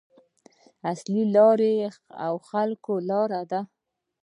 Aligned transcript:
اصلي 0.91 1.23
لاره 1.35 1.71
د 1.79 1.81
خلکو 2.49 2.93
لاره 3.09 3.41
ده. 3.51 3.61